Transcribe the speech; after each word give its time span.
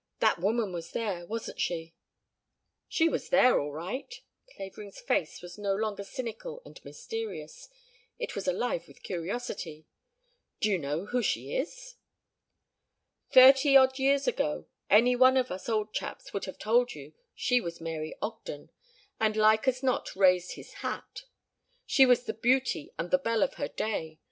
"That 0.19 0.39
woman 0.39 0.73
was 0.73 0.93
there, 0.93 1.27
wasn't 1.27 1.61
she?" 1.61 1.93
"She 2.87 3.07
was 3.07 3.29
there, 3.29 3.59
all 3.59 3.71
right." 3.71 4.11
Clavering's 4.55 4.99
face 4.99 5.43
was 5.43 5.59
no 5.59 5.75
longer 5.75 6.03
cynical 6.03 6.59
and 6.65 6.83
mysterious; 6.83 7.69
it 8.17 8.33
was 8.33 8.47
alive 8.47 8.87
with 8.87 9.03
curiosity. 9.03 9.85
"D'you 10.59 10.79
know 10.79 11.05
who 11.05 11.21
she 11.21 11.55
is?" 11.55 11.97
"Thirty 13.31 13.77
odd 13.77 13.99
years 13.99 14.27
ago 14.27 14.65
any 14.89 15.15
one 15.15 15.37
of 15.37 15.51
us 15.51 15.69
old 15.69 15.93
chaps 15.93 16.33
would 16.33 16.45
have 16.45 16.57
told 16.57 16.95
you 16.95 17.13
she 17.35 17.61
was 17.61 17.79
Mary 17.79 18.15
Ogden, 18.23 18.71
and 19.19 19.37
like 19.37 19.67
as 19.67 19.83
not 19.83 20.15
raised 20.15 20.53
his 20.53 20.73
hat. 20.81 21.25
She 21.85 22.07
was 22.07 22.23
the 22.23 22.33
beauty 22.33 22.91
and 22.97 23.11
the 23.11 23.19
belle 23.19 23.43
of 23.43 23.53
her 23.53 23.67
day. 23.67 24.19